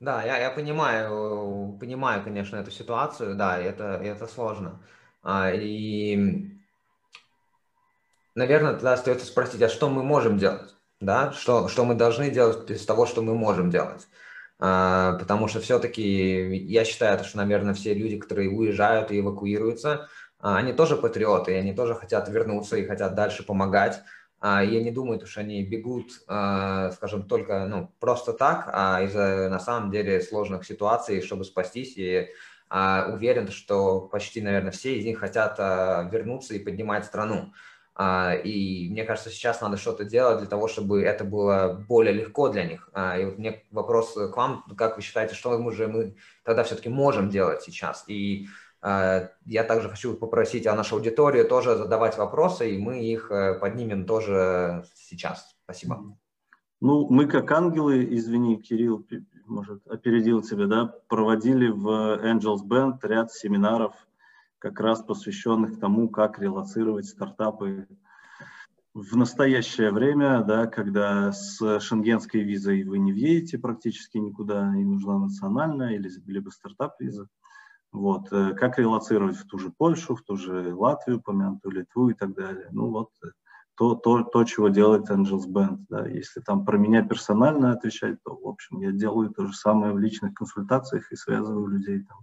Да, 0.01 0.21
я, 0.25 0.37
я 0.37 0.51
понимаю, 0.51 1.77
понимаю, 1.79 2.21
конечно, 2.21 2.57
эту 2.57 2.71
ситуацию, 2.71 3.37
да, 3.37 3.57
это, 3.57 4.01
это 4.03 4.27
сложно. 4.27 4.83
А, 5.23 5.49
и, 5.53 6.59
наверное, 8.35 8.73
тогда 8.73 8.91
остается 8.91 9.25
спросить, 9.25 9.61
а 9.61 9.69
что 9.69 9.89
мы 9.89 10.03
можем 10.03 10.37
делать? 10.37 10.75
Да, 10.99 11.31
что, 11.31 11.69
что 11.69 11.85
мы 11.85 11.95
должны 11.95 12.29
делать 12.29 12.69
из 12.69 12.85
того, 12.85 13.05
что 13.05 13.21
мы 13.21 13.33
можем 13.33 13.69
делать? 13.69 14.09
А, 14.59 15.13
потому 15.13 15.47
что 15.47 15.61
все-таки 15.61 16.53
я 16.65 16.83
считаю, 16.83 17.23
что, 17.23 17.37
наверное, 17.37 17.75
все 17.75 17.93
люди, 17.93 18.17
которые 18.17 18.49
уезжают 18.49 19.09
и 19.09 19.21
эвакуируются, 19.21 20.09
они 20.41 20.73
тоже 20.73 20.95
патриоты, 20.95 21.53
и 21.53 21.55
они 21.55 21.73
тоже 21.73 21.95
хотят 21.95 22.29
вернуться 22.29 22.77
и 22.77 22.85
хотят 22.85 23.15
дальше 23.15 23.43
помогать. 23.43 24.01
А, 24.39 24.63
я 24.63 24.81
не 24.81 24.91
думаю, 24.91 25.25
что 25.25 25.41
они 25.41 25.63
бегут, 25.63 26.11
скажем, 26.13 27.27
только 27.27 27.65
ну, 27.65 27.91
просто 27.99 28.33
так, 28.33 28.69
а 28.71 29.01
из-за 29.03 29.49
на 29.49 29.59
самом 29.59 29.91
деле 29.91 30.21
сложных 30.21 30.65
ситуаций, 30.65 31.21
чтобы 31.21 31.43
спастись. 31.43 31.95
И 31.97 32.29
уверен, 32.71 33.49
что 33.49 34.01
почти, 34.01 34.41
наверное, 34.41 34.71
все 34.71 34.95
из 34.95 35.03
них 35.03 35.19
хотят 35.19 35.57
вернуться 35.57 36.53
и 36.53 36.59
поднимать 36.59 37.03
страну. 37.03 37.51
А, 38.01 38.33
и 38.33 38.87
мне 38.89 39.03
кажется, 39.03 39.29
сейчас 39.29 39.59
надо 39.59 39.75
что-то 39.75 40.05
делать 40.05 40.39
для 40.39 40.47
того, 40.47 40.69
чтобы 40.69 41.03
это 41.03 41.25
было 41.25 41.83
более 41.89 42.13
легко 42.13 42.47
для 42.47 42.63
них. 42.63 42.87
А, 42.93 43.19
и 43.19 43.25
вот 43.25 43.37
мне 43.37 43.65
вопрос 43.71 44.13
к 44.13 44.37
вам, 44.37 44.63
как 44.77 44.95
вы 44.95 45.01
считаете, 45.01 45.35
что 45.35 45.57
мы 45.59 45.71
уже 45.71 45.89
мы 45.89 46.15
тогда 46.45 46.63
все-таки 46.63 46.87
можем 46.87 47.29
делать 47.29 47.61
сейчас? 47.61 48.05
И 48.07 48.47
а, 48.47 48.49
я 48.81 49.63
также 49.67 49.89
хочу 49.89 50.13
попросить 50.15 50.67
о 50.67 50.75
нашу 50.75 50.95
аудиторию 50.95 51.47
тоже 51.47 51.75
задавать 51.75 52.17
вопросы, 52.17 52.71
и 52.71 52.77
мы 52.77 53.03
их 53.03 53.29
э, 53.29 53.59
поднимем 53.59 54.05
тоже 54.05 54.85
сейчас. 54.95 55.57
Спасибо. 55.65 56.17
Ну, 56.79 57.07
мы 57.09 57.27
как 57.27 57.51
ангелы, 57.51 58.07
извини, 58.15 58.61
Кирилл, 58.61 59.05
может, 59.45 59.85
опередил 59.87 60.41
тебя, 60.41 60.67
да, 60.67 60.85
проводили 61.09 61.67
в 61.67 61.87
Angels 62.23 62.63
Band 62.65 62.99
ряд 63.03 63.31
семинаров– 63.33 63.93
как 64.59 64.79
раз 64.81 65.01
посвященных 65.01 65.79
тому, 65.79 66.09
как 66.09 66.37
релацировать 66.39 67.07
стартапы 67.07 67.87
в 68.93 69.15
настоящее 69.15 69.91
время, 69.91 70.43
да, 70.43 70.67
когда 70.67 71.31
с 71.31 71.79
шенгенской 71.79 72.41
визой 72.43 72.83
вы 72.83 72.99
не 72.99 73.13
въедете 73.13 73.57
практически 73.57 74.17
никуда, 74.17 74.73
и 74.75 74.83
нужна 74.83 75.17
национальная 75.17 75.95
или 75.95 76.09
либо 76.27 76.49
стартап-виза. 76.49 77.27
Вот. 77.91 78.31
Э, 78.31 78.53
как 78.53 78.77
релацировать 78.79 79.37
в 79.37 79.47
ту 79.47 79.57
же 79.57 79.71
Польшу, 79.71 80.15
в 80.15 80.21
ту 80.21 80.37
же 80.37 80.73
Латвию, 80.73 81.21
помянутую 81.21 81.75
Литву 81.75 82.09
и 82.09 82.13
так 82.13 82.33
далее. 82.35 82.67
Ну 82.71 82.89
вот 82.89 83.09
э, 83.23 83.27
то, 83.75 83.95
то, 83.95 84.23
то 84.23 84.43
чего 84.43 84.69
делает 84.69 85.09
Angels 85.09 85.47
Band. 85.47 85.85
Да. 85.89 86.07
Если 86.07 86.41
там 86.41 86.65
про 86.65 86.77
меня 86.77 87.03
персонально 87.03 87.71
отвечать, 87.71 88.21
то, 88.23 88.35
в 88.35 88.47
общем, 88.47 88.79
я 88.81 88.91
делаю 88.91 89.29
то 89.29 89.45
же 89.45 89.53
самое 89.53 89.93
в 89.93 89.99
личных 89.99 90.33
консультациях 90.33 91.11
и 91.11 91.15
связываю 91.15 91.67
людей 91.67 92.03
там 92.03 92.19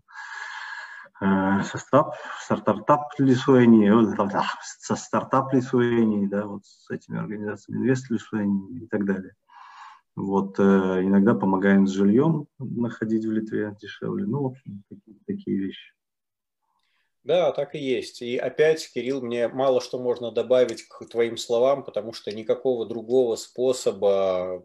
Э, 1.19 1.63
со 1.63 1.79
стартап, 1.79 2.15
стартап 2.41 2.85
со 4.79 4.97
стартап 4.97 5.55
Лисуэнии, 5.55 6.27
да, 6.27 6.47
вот 6.47 6.67
с 6.67 6.91
этими 6.91 7.19
организациями 7.19 7.79
Инвест 7.79 8.11
Лисуэнии 8.11 8.83
и 8.83 8.87
так 8.87 9.07
далее. 9.07 9.35
Вот, 10.17 10.59
э, 10.59 10.63
иногда 10.63 11.35
помогаем 11.35 11.87
с 11.87 11.91
жильем 11.91 12.49
находить 12.59 13.27
в 13.27 13.31
Литве 13.31 13.77
дешевле. 13.81 14.25
Ну, 14.25 14.43
в 14.43 14.47
общем, 14.47 14.83
такие, 14.89 15.17
такие 15.27 15.59
вещи. 15.59 15.93
Да, 17.23 17.53
так 17.53 17.75
и 17.75 17.79
есть. 17.79 18.23
И 18.23 18.37
опять, 18.37 18.91
Кирилл, 18.95 19.21
мне 19.21 19.49
мало 19.49 19.81
что 19.81 19.99
можно 19.99 20.31
добавить 20.31 20.85
к 20.85 21.05
твоим 21.07 21.37
словам, 21.37 21.85
потому 21.85 22.13
что 22.13 22.35
никакого 22.35 22.87
другого 22.87 23.37
способа 23.37 24.65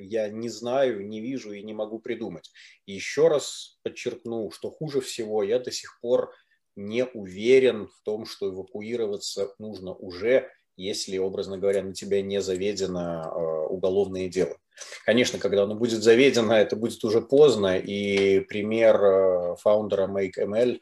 я 0.00 0.28
не 0.28 0.48
знаю, 0.48 1.06
не 1.06 1.20
вижу 1.20 1.52
и 1.52 1.62
не 1.62 1.72
могу 1.72 1.98
придумать. 1.98 2.50
И 2.86 2.92
еще 2.92 3.28
раз 3.28 3.78
подчеркну, 3.82 4.50
что 4.50 4.70
хуже 4.70 5.00
всего 5.00 5.42
я 5.42 5.58
до 5.58 5.70
сих 5.70 6.00
пор 6.00 6.32
не 6.76 7.04
уверен 7.04 7.88
в 7.88 8.02
том, 8.02 8.26
что 8.26 8.48
эвакуироваться 8.48 9.54
нужно 9.58 9.94
уже, 9.94 10.48
если, 10.76 11.18
образно 11.18 11.58
говоря, 11.58 11.82
на 11.82 11.92
тебя 11.92 12.22
не 12.22 12.40
заведено 12.40 13.24
э, 13.24 13.66
уголовное 13.68 14.28
дело. 14.28 14.56
Конечно, 15.04 15.38
когда 15.38 15.64
оно 15.64 15.74
будет 15.74 16.02
заведено, 16.02 16.56
это 16.56 16.76
будет 16.76 17.02
уже 17.04 17.20
поздно, 17.20 17.78
и 17.78 18.40
пример 18.40 19.02
э, 19.02 19.56
фаундера 19.56 20.06
MakeML 20.06 20.80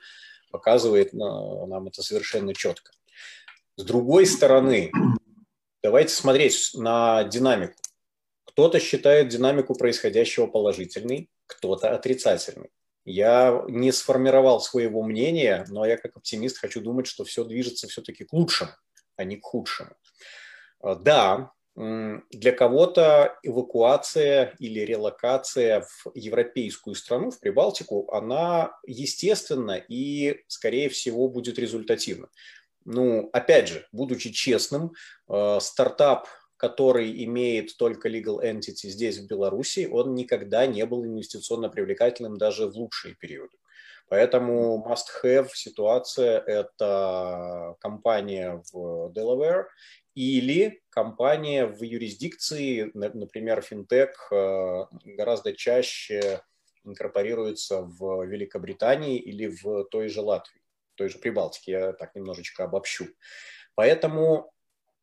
показывает 0.50 1.14
э, 1.14 1.16
нам 1.16 1.86
это 1.86 2.02
совершенно 2.02 2.54
четко. 2.54 2.92
С 3.76 3.84
другой 3.84 4.26
стороны, 4.26 4.90
давайте 5.82 6.12
смотреть 6.12 6.70
на 6.74 7.24
динамику. 7.24 7.74
Кто-то 8.44 8.80
считает 8.80 9.28
динамику 9.28 9.74
происходящего 9.74 10.46
положительной, 10.48 11.30
кто-то 11.46 11.94
отрицательной. 11.94 12.70
Я 13.04 13.64
не 13.68 13.92
сформировал 13.92 14.60
своего 14.60 15.02
мнения, 15.02 15.64
но 15.68 15.86
я 15.86 15.96
как 15.96 16.16
оптимист 16.16 16.58
хочу 16.58 16.80
думать, 16.80 17.06
что 17.06 17.24
все 17.24 17.44
движется 17.44 17.88
все-таки 17.88 18.24
к 18.24 18.32
лучшему, 18.32 18.72
а 19.16 19.24
не 19.24 19.36
к 19.36 19.44
худшему. 19.44 19.96
А, 20.80 20.94
да, 20.94 21.52
для 21.78 22.52
кого-то 22.52 23.38
эвакуация 23.44 24.56
или 24.58 24.80
релокация 24.80 25.82
в 25.82 26.10
европейскую 26.14 26.96
страну, 26.96 27.30
в 27.30 27.38
Прибалтику, 27.38 28.10
она 28.12 28.72
естественна 28.84 29.76
и, 29.76 30.42
скорее 30.48 30.88
всего, 30.88 31.28
будет 31.28 31.56
результативна. 31.58 32.28
Ну, 32.84 33.30
опять 33.32 33.68
же, 33.68 33.86
будучи 33.92 34.32
честным, 34.32 34.92
а, 35.28 35.60
стартап 35.60 36.26
который 36.58 37.24
имеет 37.24 37.76
только 37.76 38.08
legal 38.08 38.42
entity 38.42 38.88
здесь, 38.88 39.18
в 39.18 39.28
Беларуси, 39.28 39.88
он 39.88 40.16
никогда 40.16 40.66
не 40.66 40.84
был 40.86 41.04
инвестиционно 41.04 41.68
привлекательным 41.68 42.36
даже 42.36 42.66
в 42.66 42.74
лучшие 42.74 43.14
периоды. 43.14 43.56
Поэтому 44.08 44.84
must-have 44.84 45.50
ситуация– 45.54 46.40
это 46.46 47.76
компания 47.78 48.62
в 48.72 49.12
Delaware 49.14 49.66
или 50.18 50.82
компания 50.90 51.64
в 51.64 51.80
юрисдикции, 51.84 52.90
например, 52.92 53.62
финтех 53.62 54.32
э, 54.32 54.86
гораздо 55.04 55.52
чаще 55.52 56.42
инкорпорируется 56.82 57.82
в 57.82 58.24
Великобритании 58.24 59.16
или 59.16 59.46
в 59.46 59.84
той 59.84 60.08
же 60.08 60.20
Латвии, 60.20 60.60
той 60.96 61.08
же 61.08 61.18
Прибалтике, 61.18 61.70
я 61.70 61.92
так 61.92 62.16
немножечко 62.16 62.64
обобщу. 62.64 63.06
Поэтому 63.76 64.50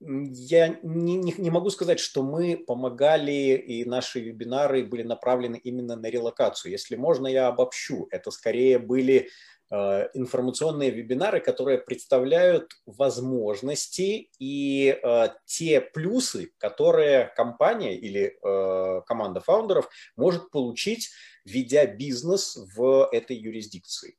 я 0.01 0.77
не, 0.83 1.15
не, 1.15 1.33
не 1.37 1.49
могу 1.49 1.69
сказать, 1.69 2.01
что 2.01 2.21
мы 2.21 2.57
помогали, 2.57 3.55
и 3.55 3.85
наши 3.85 4.19
вебинары 4.19 4.83
были 4.83 5.03
направлены 5.03 5.55
именно 5.55 5.95
на 5.95 6.07
релокацию. 6.07 6.73
Если 6.73 6.97
можно, 6.97 7.27
я 7.27 7.47
обобщу. 7.47 8.09
Это 8.11 8.31
скорее 8.31 8.79
были 8.79 9.29
информационные 9.71 10.91
вебинары, 10.91 11.39
которые 11.39 11.79
представляют 11.79 12.71
возможности 12.85 14.29
и 14.37 14.99
э, 15.01 15.27
те 15.45 15.81
плюсы, 15.81 16.51
которые 16.57 17.33
компания 17.35 17.97
или 17.97 18.37
э, 18.41 19.01
команда 19.07 19.39
фаундеров 19.39 19.89
может 20.15 20.51
получить, 20.51 21.09
ведя 21.45 21.85
бизнес 21.87 22.57
в 22.75 23.09
этой 23.11 23.35
юрисдикции 23.35 24.15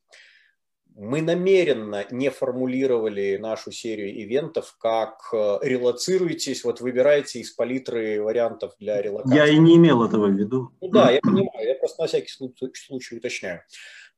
мы 0.96 1.20
намеренно 1.20 2.06
не 2.10 2.30
формулировали 2.30 3.36
нашу 3.36 3.70
серию 3.70 4.10
ивентов 4.22 4.76
как 4.80 5.28
э, 5.32 5.58
релацируйтесь, 5.60 6.64
вот 6.64 6.80
выбирайте 6.80 7.40
из 7.40 7.50
палитры 7.50 8.22
вариантов 8.22 8.72
для 8.80 9.02
релокации. 9.02 9.36
Я 9.36 9.46
и 9.46 9.58
не 9.58 9.76
имел 9.76 10.02
этого 10.02 10.26
в 10.26 10.32
виду. 10.32 10.70
Ну 10.80 10.88
да, 10.88 11.10
я 11.10 11.20
понимаю, 11.20 11.68
я 11.68 11.74
просто 11.74 12.02
на 12.02 12.08
всякий 12.08 12.30
случай 12.30 13.16
уточняю. 13.16 13.60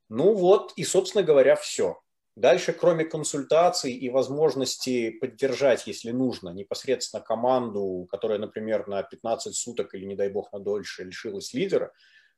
Ну 0.08 0.34
вот, 0.34 0.72
и, 0.76 0.84
собственно 0.84 1.22
говоря, 1.22 1.56
все. 1.56 2.00
Дальше, 2.36 2.72
кроме 2.72 3.04
консультаций 3.04 3.92
и 3.92 4.10
возможности 4.10 5.10
поддержать, 5.10 5.86
если 5.86 6.12
нужно, 6.12 6.50
непосредственно 6.50 7.22
команду, 7.22 8.06
которая, 8.10 8.38
например, 8.38 8.86
на 8.86 9.02
15 9.02 9.54
суток 9.54 9.94
или, 9.94 10.04
не 10.04 10.14
дай 10.14 10.28
бог, 10.28 10.52
на 10.52 10.60
дольше 10.60 11.04
лишилась 11.04 11.52
лидера, 11.52 11.92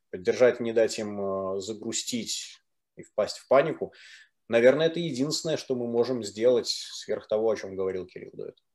поддержать, 0.09 0.59
не 0.59 0.73
дать 0.73 0.97
им 0.97 1.21
э, 1.21 1.59
загрустить 1.61 2.57
и 2.97 3.03
впасть 3.03 3.37
в 3.37 3.47
панику, 3.47 3.93
Наверное, 4.51 4.87
это 4.87 4.99
единственное, 4.99 5.55
что 5.55 5.75
мы 5.75 5.87
можем 5.87 6.25
сделать 6.25 6.67
сверх 6.67 7.25
того, 7.29 7.51
о 7.51 7.55
чем 7.55 7.73
говорил 7.73 8.05
Кирилл 8.05 8.31
до 8.33 8.47
этого. 8.47 8.67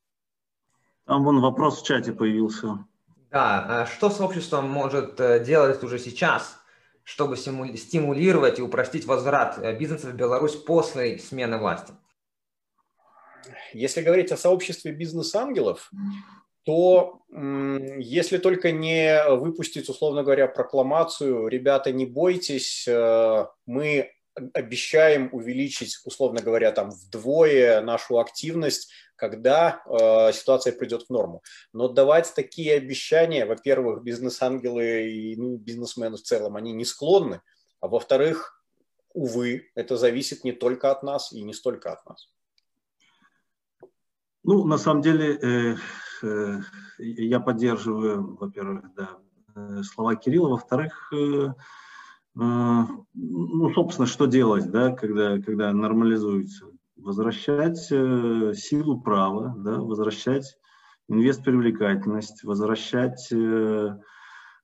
Там 1.05 1.23
вон 1.23 1.43
вопрос 1.43 1.83
в 1.83 1.87
чате 1.87 2.15
появился. 2.15 2.87
Да, 3.31 3.83
а 3.83 3.87
что 3.87 4.09
сообщество 4.09 4.63
может 4.63 5.21
э, 5.21 5.45
делать 5.45 5.83
уже 5.85 5.99
сейчас, 5.99 6.59
чтобы 7.07 7.37
стимулировать 7.37 8.59
и 8.59 8.63
упростить 8.63 9.07
возврат 9.07 9.59
э, 9.59 9.79
бизнеса 9.79 10.09
в 10.09 10.15
Беларусь 10.15 10.57
после 10.57 11.19
смены 11.19 11.57
власти? 11.57 11.93
Если 13.73 14.03
говорить 14.03 14.33
о 14.33 14.37
сообществе 14.37 14.91
бизнес-ангелов, 14.91 15.89
то 16.65 17.21
если 17.31 18.39
только 18.39 18.73
не 18.73 19.23
выпустить, 19.37 19.89
условно 19.89 20.25
говоря, 20.25 20.49
прокламацию, 20.49 21.47
ребята, 21.47 21.93
не 21.93 22.07
бойтесь, 22.07 22.89
э, 22.89 23.47
мы 23.67 24.11
обещаем 24.53 25.31
увеличить, 25.33 25.99
условно 26.05 26.41
говоря, 26.43 26.73
там 26.73 26.91
вдвое 26.91 27.81
нашу 27.81 28.19
активность, 28.19 28.91
когда 29.17 29.83
э, 29.87 30.33
ситуация 30.33 30.73
придет 30.73 31.05
в 31.05 31.11
норму. 31.11 31.43
Но 31.73 31.89
давать 31.89 32.33
такие 32.35 32.75
обещания, 32.75 33.47
во-первых, 33.47 34.03
бизнес-ангелы 34.03 35.11
и 35.11 35.37
ну, 35.37 35.57
бизнесмены 35.57 36.17
в 36.17 36.23
целом, 36.23 36.57
они 36.57 36.73
не 36.73 36.85
склонны, 36.85 37.41
а 37.81 37.89
во-вторых, 37.89 38.63
увы, 39.15 39.71
это 39.75 39.97
зависит 39.97 40.45
не 40.45 40.53
только 40.53 40.91
от 40.91 41.03
нас 41.03 41.33
и 41.33 41.43
не 41.43 41.55
столько 41.55 41.93
от 41.93 42.05
нас. 42.07 42.29
Ну, 44.45 44.65
на 44.65 44.79
самом 44.79 45.03
деле, 45.03 45.39
э, 45.43 45.77
э, 46.23 46.59
я 46.99 47.41
поддерживаю, 47.41 48.37
во-первых, 48.37 48.95
да, 48.95 49.19
э, 49.57 49.83
слова 49.83 50.15
Кирилла, 50.15 50.51
во-вторых, 50.51 51.13
э, 51.13 51.49
ну, 52.39 53.71
собственно, 53.75 54.07
что 54.07 54.27
делать, 54.27 54.71
да, 54.71 54.93
когда, 54.93 55.41
когда 55.41 55.73
нормализуется? 55.73 56.67
Возвращать 56.97 57.89
э, 57.91 58.53
силу 58.55 59.01
права, 59.01 59.55
да, 59.57 59.79
возвращать 59.79 60.57
инвест-привлекательность, 61.09 62.45
возвращать, 62.45 63.29
э, 63.33 63.37
э, 63.37 63.99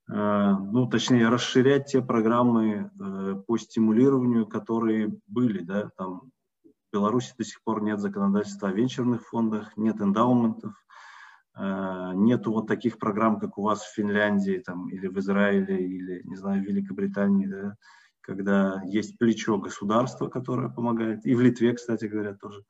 ну, 0.09 0.87
точнее, 0.89 1.29
расширять 1.29 1.87
те 1.87 2.03
программы 2.03 2.91
э, 3.01 3.35
по 3.47 3.57
стимулированию, 3.57 4.47
которые 4.47 5.17
были, 5.27 5.63
да, 5.63 5.91
там 5.97 6.31
в 6.65 6.93
Беларуси 6.93 7.33
до 7.39 7.45
сих 7.45 7.63
пор 7.63 7.83
нет 7.83 8.01
законодательства 8.01 8.69
о 8.69 8.73
венчурных 8.73 9.27
фондах, 9.27 9.77
нет 9.77 10.01
эндаументов, 10.01 10.73
э, 10.73 10.93
нету 11.55 12.53
вот 12.53 12.67
таких 12.67 12.99
программ, 12.99 13.39
как 13.39 13.59
у 13.59 13.63
вас 13.63 13.83
в 13.83 13.95
Финляндии 13.95 14.63
там, 14.65 14.89
или 14.89 15.07
в 15.07 15.19
Израиле, 15.19 15.87
или, 15.87 16.23
не 16.25 16.37
знаю, 16.37 16.63
в 16.63 16.67
Великобритании, 16.67 17.47
да, 17.47 17.77
когда 18.23 18.81
есть 18.87 19.19
плечо 19.19 19.59
государства, 19.59 20.29
которое 20.29 20.71
помогает. 20.71 21.27
И 21.27 21.35
в 21.35 21.41
Литве, 21.41 21.75
кстати 21.75 22.07
говоря, 22.07 22.35
тоже 22.35 22.65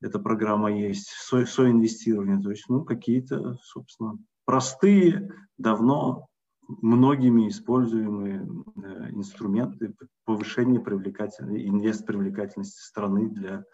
эта 0.00 0.18
программа 0.18 0.72
есть, 0.72 1.08
со, 1.08 1.44
соинвестирование. 1.44 2.40
То 2.40 2.50
есть, 2.50 2.64
ну, 2.68 2.84
какие-то, 2.84 3.58
собственно, 3.62 4.18
простые, 4.44 5.30
давно 5.58 6.28
многими 6.68 7.48
используемые 7.48 8.40
э, 8.40 9.10
инструменты 9.10 9.94
повышения 10.24 10.80
привлекательности, 10.80 11.66
инвест-привлекательности 11.66 12.80
страны 12.80 13.28
для, 13.30 13.64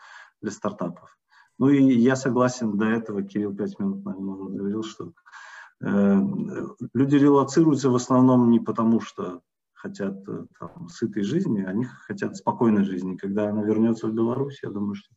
для 0.40 0.50
стартапов. 0.50 1.16
Ну 1.58 1.68
и 1.68 1.80
я 1.94 2.16
согласен, 2.16 2.76
до 2.76 2.86
этого 2.86 3.22
Кирилл 3.22 3.54
пять 3.54 3.78
минут, 3.78 4.04
наверное, 4.04 4.58
говорил, 4.58 4.82
что 4.82 5.12
э, 5.80 6.16
люди 6.94 7.16
релацируются 7.16 7.90
в 7.90 7.94
основном 7.94 8.50
не 8.50 8.58
потому, 8.58 9.00
что 9.00 9.40
хотят 9.72 10.28
э, 10.28 10.46
там, 10.58 10.88
сытой 10.88 11.22
жизни, 11.22 11.62
они 11.62 11.84
хотят 11.84 12.36
спокойной 12.36 12.84
жизни. 12.84 13.16
Когда 13.16 13.50
она 13.50 13.62
вернется 13.62 14.08
в 14.08 14.12
Беларусь, 14.12 14.60
я 14.62 14.70
думаю, 14.70 14.94
что 14.94 15.14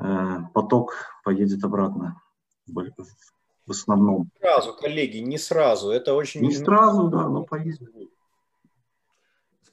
э, 0.00 0.38
поток 0.54 0.94
поедет 1.24 1.64
обратно 1.64 2.20
в 2.66 3.70
основном. 3.70 4.30
Сразу, 4.38 4.74
коллеги, 4.74 5.18
не 5.18 5.38
сразу. 5.38 5.90
Это 5.90 6.14
очень... 6.14 6.42
Не 6.42 6.52
сразу, 6.52 7.08
да, 7.08 7.28
но 7.28 7.42
поездит. 7.44 7.90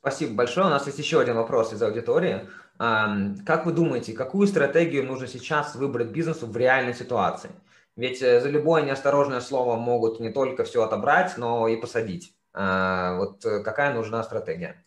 Спасибо 0.05 0.35
большое. 0.35 0.67
У 0.67 0.69
нас 0.69 0.85
есть 0.85 0.99
еще 0.99 1.19
один 1.19 1.35
вопрос 1.35 1.73
из 1.73 1.81
аудитории. 1.81 2.47
Как 2.77 3.65
вы 3.65 3.71
думаете, 3.73 4.13
какую 4.13 4.45
стратегию 4.45 5.03
нужно 5.03 5.25
сейчас 5.25 5.73
выбрать 5.73 6.09
бизнесу 6.09 6.45
в 6.45 6.55
реальной 6.55 6.93
ситуации? 6.93 7.49
Ведь 7.95 8.21
э, 8.21 8.39
за 8.39 8.49
любое 8.49 8.83
неосторожное 8.83 9.41
слово 9.41 9.77
могут 9.77 10.19
не 10.19 10.29
только 10.29 10.63
все 10.63 10.83
отобрать, 10.83 11.37
но 11.37 11.67
и 11.67 11.75
посадить. 11.75 12.35
А, 12.53 13.17
вот 13.17 13.43
э, 13.45 13.63
какая 13.63 13.95
нужна 13.95 14.21
стратегия? 14.21 14.84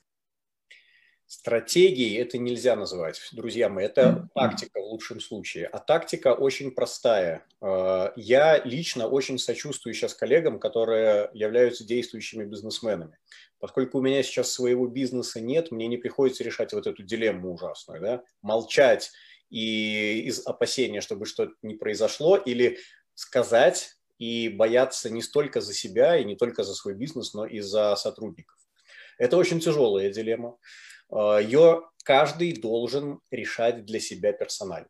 Стратегией 1.28 2.16
это 2.16 2.38
нельзя 2.38 2.74
называть, 2.74 3.20
друзья 3.32 3.68
мои, 3.68 3.84
это 3.84 4.30
тактика 4.34 4.80
в 4.80 4.84
лучшем 4.84 5.20
случае. 5.20 5.66
А 5.66 5.78
тактика 5.78 6.32
очень 6.32 6.70
простая. 6.70 7.44
А, 7.60 8.14
я 8.16 8.62
лично 8.64 9.06
очень 9.06 9.38
сочувствую 9.38 9.92
сейчас 9.92 10.14
коллегам, 10.14 10.58
которые 10.58 11.28
являются 11.34 11.84
действующими 11.84 12.46
бизнесменами. 12.46 13.18
Поскольку 13.60 13.98
у 13.98 14.00
меня 14.00 14.22
сейчас 14.22 14.50
своего 14.50 14.86
бизнеса 14.86 15.38
нет, 15.38 15.70
мне 15.70 15.86
не 15.86 15.98
приходится 15.98 16.42
решать 16.44 16.72
вот 16.72 16.86
эту 16.86 17.02
дилемму 17.02 17.52
ужасную. 17.52 18.00
Да? 18.00 18.22
Молчать 18.40 19.12
и 19.50 20.22
из 20.22 20.46
опасения, 20.46 21.02
чтобы 21.02 21.26
что-то 21.26 21.52
не 21.60 21.74
произошло, 21.74 22.38
или 22.38 22.78
сказать 23.14 23.96
и 24.18 24.48
бояться 24.48 25.10
не 25.10 25.20
столько 25.20 25.60
за 25.60 25.74
себя 25.74 26.16
и 26.16 26.24
не 26.24 26.36
только 26.36 26.64
за 26.64 26.74
свой 26.74 26.94
бизнес, 26.94 27.34
но 27.34 27.44
и 27.44 27.60
за 27.60 27.96
сотрудников. 27.96 28.56
Это 29.18 29.36
очень 29.36 29.60
тяжелая 29.60 30.10
дилемма. 30.10 30.56
А, 31.10 31.38
Ее 31.40 31.82
каждый 32.04 32.52
должен 32.60 33.20
решать 33.30 33.84
для 33.84 34.00
себя 34.00 34.32
персонально. 34.32 34.88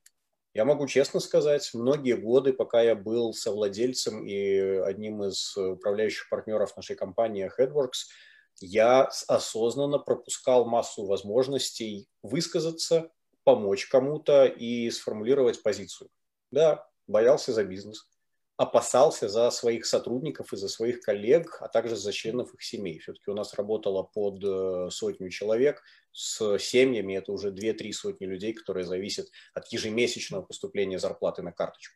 Я 0.55 0.65
могу 0.65 0.87
честно 0.87 1.21
сказать, 1.21 1.71
многие 1.75 2.17
годы, 2.17 2.53
пока 2.53 2.83
я 2.83 2.97
был 2.97 3.33
совладельцем 3.33 4.27
и 4.27 4.59
одним 4.59 5.23
из 5.25 5.57
управляющих 5.57 6.29
партнеров 6.29 6.77
нашей 6.77 6.97
компании 6.97 7.51
HeadWorks, 7.59 8.09
я 8.61 9.09
осознанно 9.29 9.99
пропускал 9.99 10.65
массу 10.65 11.07
возможностей 11.07 12.09
высказаться, 12.23 13.11
помочь 13.45 13.87
кому-то 13.87 14.47
и 14.47 14.91
сформулировать 14.91 15.63
позицию. 15.63 16.11
Да, 16.51 16.89
боялся 17.07 17.53
за 17.53 17.63
бизнес, 17.65 18.09
опасался 18.59 19.29
за 19.29 19.51
своих 19.53 19.87
сотрудников 19.87 20.53
и 20.53 20.57
за 20.57 20.69
своих 20.69 21.01
коллег, 21.01 21.59
а 21.61 21.69
также 21.69 21.95
за 21.95 22.13
членов 22.13 22.53
их 22.53 22.63
семей. 22.63 22.99
Все-таки 22.99 23.31
у 23.31 23.35
нас 23.35 23.55
работало 23.55 24.03
под 24.03 24.43
э, 24.45 24.91
сотню 24.91 25.31
человек 25.31 25.81
с 26.13 26.59
семьями, 26.59 27.17
это 27.17 27.31
уже 27.31 27.53
2-3 27.53 27.93
сотни 27.93 28.27
людей, 28.27 28.53
которые 28.53 28.85
зависят 28.85 29.29
от 29.55 29.73
ежемесячного 29.73 30.43
поступления 30.43 30.99
зарплаты 30.99 31.43
на 31.43 31.53
карточку. 31.53 31.95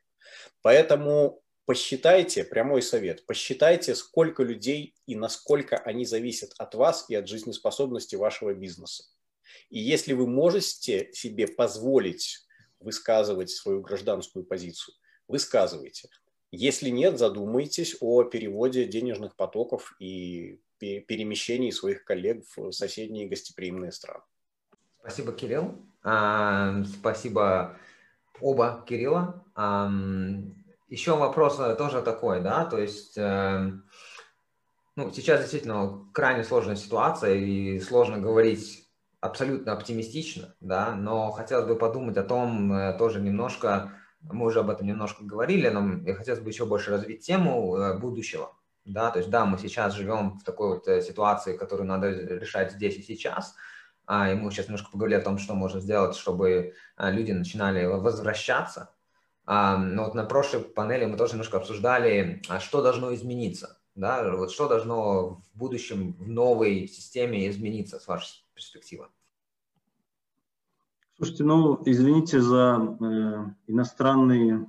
Поэтому 0.63 1.43
посчитайте, 1.67 2.45
прямой 2.45 2.83
совет, 2.83 3.27
посчитайте, 3.27 3.97
сколько 3.97 4.45
людей 4.45 4.95
и 5.07 5.17
насколько 5.17 5.77
они 5.79 6.05
зависят 6.05 6.53
от 6.59 6.77
вас 6.77 7.07
и 7.11 7.17
от 7.17 7.27
жизнеспособности 7.27 8.15
вашего 8.15 8.55
бизнеса. 8.55 9.03
И 9.69 9.81
если 9.81 10.13
вы 10.13 10.29
можете 10.29 11.13
себе 11.13 11.49
позволить 11.49 12.47
высказывать 12.79 13.51
свою 13.51 13.81
гражданскую 13.81 14.45
позицию, 14.45 14.95
высказывайте. 15.27 16.09
Если 16.53 16.91
нет, 16.91 17.19
задумайтесь 17.19 17.97
о 18.01 18.25
переводе 18.25 18.85
денежных 18.85 19.35
потоков 19.37 19.97
и 19.99 20.61
перемещении 20.79 21.71
своих 21.71 22.05
коллег 22.05 22.45
в 22.55 22.73
соседние 22.73 23.29
гостеприимные 23.29 23.91
страны. 23.91 24.21
Спасибо, 25.01 25.33
Кирилл. 25.33 25.75
А, 26.05 26.85
спасибо 26.85 27.77
оба 28.41 28.85
Кирилла. 28.87 29.45
А, 29.55 29.91
еще 30.89 31.17
вопрос 31.17 31.57
тоже 31.79 32.03
такой, 32.03 32.43
да, 32.43 32.67
то 32.67 32.79
есть 32.79 33.17
э, 33.17 33.73
ну, 34.95 35.11
сейчас 35.11 35.41
действительно 35.41 36.07
крайне 36.13 36.45
сложная 36.45 36.77
ситуация 36.77 37.35
и 37.35 37.81
сложно 37.81 38.19
говорить 38.19 38.87
абсолютно 39.21 39.73
оптимистично, 39.73 40.55
да, 40.61 40.95
но 40.95 41.31
хотелось 41.31 41.67
бы 41.67 41.79
подумать 41.79 42.19
о 42.19 42.25
том 42.25 42.71
э, 42.75 42.99
тоже 42.99 43.23
немножко, 43.23 43.93
мы 44.23 44.47
уже 44.47 44.61
об 44.61 44.71
этом 44.71 44.87
немножко 44.87 45.25
говорили, 45.25 45.69
но 45.69 46.01
я 46.07 46.15
хотелось 46.15 46.41
бы 46.41 46.51
еще 46.51 46.67
больше 46.67 46.91
развить 46.91 47.25
тему 47.25 47.77
э, 47.77 47.99
будущего. 47.99 48.53
Да, 48.85 49.11
то 49.11 49.19
есть, 49.19 49.31
да, 49.31 49.45
мы 49.45 49.59
сейчас 49.59 49.95
живем 49.95 50.39
в 50.39 50.45
такой 50.45 50.75
вот 50.75 50.89
э, 50.89 51.03
ситуации, 51.03 51.57
которую 51.57 51.87
надо 51.87 52.11
решать 52.11 52.73
здесь 52.73 52.97
и 52.97 53.03
сейчас, 53.03 53.55
а, 54.07 54.31
и 54.31 54.35
мы 54.35 54.51
сейчас 54.51 54.67
немножко 54.67 54.91
поговорили 54.91 55.21
о 55.21 55.23
том, 55.23 55.39
что 55.39 55.55
можно 55.55 55.81
сделать, 55.81 56.17
чтобы 56.17 56.75
а, 56.97 57.11
люди 57.11 57.33
начинали 57.33 57.85
возвращаться. 57.85 58.91
А, 59.47 59.77
но 59.77 60.05
вот 60.05 60.15
на 60.15 60.25
прошлой 60.25 60.61
панели 60.61 61.05
мы 61.05 61.17
тоже 61.17 61.33
немножко 61.33 61.59
обсуждали, 61.59 62.43
а 62.49 62.61
что 62.61 62.83
должно 62.83 63.15
измениться, 63.15 63.79
да, 63.95 64.37
вот 64.37 64.51
что 64.51 64.69
должно 64.69 65.29
в 65.29 65.43
будущем 65.55 66.15
в 66.15 66.29
новой 66.29 66.89
системе 66.89 67.49
измениться 67.49 67.99
с 68.01 68.07
вашей 68.07 68.45
перспективы. 68.55 69.09
Слушайте, 71.23 71.45
ну, 71.45 71.81
извините 71.85 72.41
за 72.41 72.97
э, 73.01 73.45
иностранные 73.69 74.69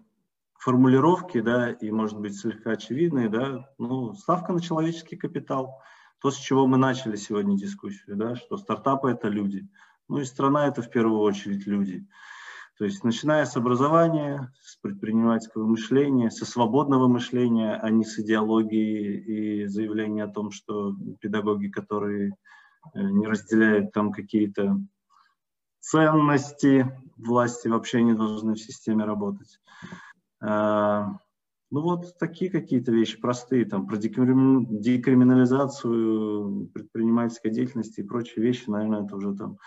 формулировки, 0.60 1.42
да, 1.42 1.72
и, 1.72 1.90
может 1.90 2.20
быть, 2.20 2.38
слегка 2.38 2.74
очевидные, 2.74 3.28
да, 3.28 3.68
ну, 3.80 4.14
ставка 4.14 4.54
на 4.54 4.62
человеческий 4.62 5.16
капитал, 5.16 5.82
то, 6.20 6.30
с 6.30 6.36
чего 6.36 6.68
мы 6.68 6.78
начали 6.78 7.16
сегодня 7.16 7.58
дискуссию, 7.58 8.18
да, 8.18 8.36
что 8.36 8.58
стартапы– 8.58 9.10
это 9.10 9.30
люди, 9.30 9.68
ну, 10.08 10.20
и 10.20 10.26
страна– 10.26 10.68
это 10.68 10.84
в 10.84 10.92
первую 10.92 11.22
очередь 11.22 11.66
люди. 11.66 12.06
То 12.78 12.86
есть, 12.86 13.04
начиная 13.04 13.46
с 13.46 13.58
образования, 13.58 14.54
с 14.62 14.76
предпринимательского 14.76 15.66
мышления, 15.66 16.30
со 16.30 16.46
свободного 16.46 17.08
мышления, 17.08 17.80
а 17.82 17.90
не 17.90 18.06
с 18.06 18.20
идеологии 18.20 19.18
и 19.18 19.66
заявления 19.66 20.26
о 20.26 20.32
том, 20.32 20.52
что 20.52 20.96
педагоги, 21.20 21.70
которые 21.70 22.36
э, 22.94 23.02
не 23.02 23.26
разделяют 23.26 23.92
там 23.92 24.12
какие-то 24.12 24.78
ценности 25.84 26.90
власти 27.18 27.68
вообще 27.68 28.02
не 28.04 28.14
должны 28.14 28.54
в 28.54 28.60
системе 28.60 29.04
работать. 29.04 29.60
А, 30.42 31.18
ну 31.72 31.82
вот 31.82 32.18
такие 32.18 32.50
какие-то 32.50 32.94
вещи 32.94 33.20
простые, 33.20 33.66
там 33.66 33.86
про 33.86 33.98
декриминализацию 33.98 36.70
предпринимательской 36.74 37.52
деятельности 37.52 38.00
и 38.00 38.08
прочие 38.08 38.46
вещи, 38.46 38.70
наверное, 38.70 39.04
это 39.04 39.18
уже 39.18 39.36
там 39.36 39.58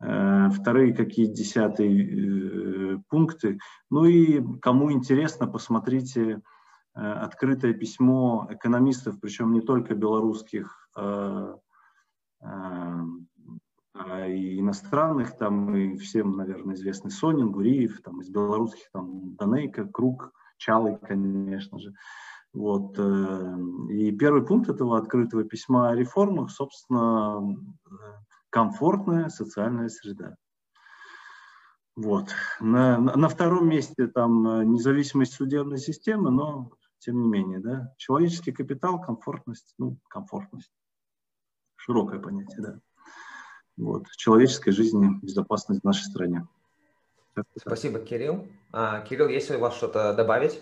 э, 0.00 0.50
вторые 0.50 0.92
какие 0.92 1.26
десятые 1.26 3.00
пункты. 3.08 3.60
Ну 3.90 4.06
и 4.06 4.42
кому 4.58 4.90
интересно, 4.90 5.46
посмотрите 5.46 6.42
открытое 6.94 7.74
письмо 7.74 8.48
экономистов, 8.50 9.20
причем 9.20 9.52
не 9.52 9.60
только 9.60 9.94
белорусских, 9.96 10.88
и 13.94 14.58
иностранных, 14.58 15.36
там 15.36 15.74
и 15.74 15.96
всем, 15.98 16.32
наверное, 16.32 16.74
известный 16.74 17.10
Сонин, 17.10 17.52
Гуриев, 17.52 18.02
там 18.02 18.20
из 18.20 18.28
белорусских, 18.28 18.90
там 18.92 19.34
Данейка, 19.36 19.86
Круг, 19.86 20.32
Чалый, 20.56 20.98
конечно 20.98 21.78
же. 21.78 21.94
Вот. 22.52 22.98
Э, 22.98 23.56
и 23.90 24.12
первый 24.12 24.46
пункт 24.46 24.68
этого 24.68 24.98
открытого 24.98 25.44
письма 25.44 25.90
о 25.90 25.96
реформах, 25.96 26.50
собственно, 26.50 27.56
комфортная 28.50 29.28
социальная 29.28 29.88
среда. 29.88 30.36
Вот. 31.96 32.30
На, 32.60 32.98
на 32.98 33.28
втором 33.28 33.68
месте 33.68 34.06
там 34.06 34.46
э, 34.46 34.64
независимость 34.64 35.34
судебной 35.34 35.78
системы, 35.78 36.30
но 36.30 36.70
тем 36.98 37.20
не 37.20 37.28
менее, 37.28 37.60
да, 37.60 37.92
человеческий 37.98 38.52
капитал, 38.52 39.00
комфортность, 39.00 39.74
ну, 39.78 39.98
комфортность, 40.08 40.72
широкое 41.76 42.18
понятие, 42.18 42.62
да. 42.62 42.80
Вот, 43.76 44.06
человеческой 44.16 44.72
жизни, 44.72 45.18
безопасность 45.22 45.80
в 45.80 45.84
нашей 45.84 46.04
стране. 46.04 46.46
Спасибо, 47.56 47.98
Кирилл. 47.98 48.46
А, 48.72 49.00
Кирилл, 49.00 49.28
есть 49.28 49.50
ли 49.50 49.56
у 49.56 49.60
вас 49.60 49.74
что-то 49.74 50.14
добавить? 50.14 50.60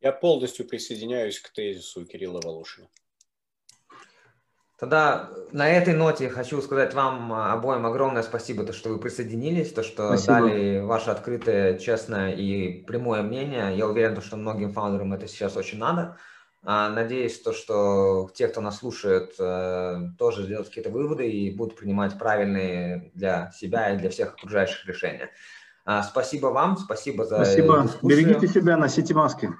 Я 0.00 0.12
полностью 0.12 0.66
присоединяюсь 0.66 1.38
к 1.40 1.50
тезису 1.50 2.06
Кирилла 2.06 2.40
Волошина. 2.42 2.88
Тогда 4.78 5.28
на 5.52 5.68
этой 5.68 5.92
ноте 5.92 6.30
хочу 6.30 6.62
сказать 6.62 6.94
вам 6.94 7.34
обоим 7.34 7.84
огромное 7.84 8.22
спасибо, 8.22 8.64
то, 8.64 8.72
что 8.72 8.88
вы 8.88 8.98
присоединились, 8.98 9.74
то, 9.74 9.82
что 9.82 10.16
спасибо. 10.16 10.32
дали 10.32 10.80
ваше 10.80 11.10
открытое, 11.10 11.76
честное 11.78 12.32
и 12.32 12.82
прямое 12.84 13.20
мнение. 13.20 13.76
Я 13.76 13.86
уверен, 13.86 14.18
что 14.22 14.38
многим 14.38 14.72
фаундерам 14.72 15.12
это 15.12 15.28
сейчас 15.28 15.54
очень 15.58 15.78
надо. 15.78 16.16
А, 16.62 16.90
надеюсь, 16.90 17.40
то, 17.40 17.52
что 17.52 18.30
те, 18.34 18.48
кто 18.48 18.60
нас 18.60 18.78
слушает, 18.78 19.34
э, 19.38 19.96
тоже 20.18 20.42
сделают 20.42 20.68
какие-то 20.68 20.90
выводы 20.90 21.30
и 21.30 21.54
будут 21.54 21.76
принимать 21.76 22.18
правильные 22.18 23.10
для 23.14 23.50
себя 23.52 23.94
и 23.94 23.96
для 23.96 24.10
всех 24.10 24.34
окружающих 24.34 24.84
решения. 24.86 25.30
А, 25.86 26.02
спасибо 26.02 26.48
вам, 26.48 26.76
спасибо 26.76 27.24
за 27.24 27.36
Спасибо. 27.36 27.82
Дискуссию. 27.82 28.10
Берегите 28.10 28.46
себя, 28.48 28.76
носите 28.76 29.14
маски. 29.14 29.50